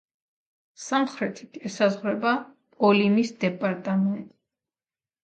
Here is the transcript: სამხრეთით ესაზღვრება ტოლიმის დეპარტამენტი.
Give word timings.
სამხრეთით 0.85 1.59
ესაზღვრება 1.69 2.31
ტოლიმის 2.47 3.35
დეპარტამენტი. 3.45 4.27